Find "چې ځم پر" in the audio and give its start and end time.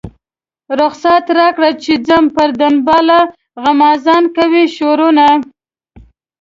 1.83-2.49